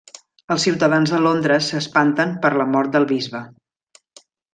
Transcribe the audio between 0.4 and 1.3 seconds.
Els ciutadans de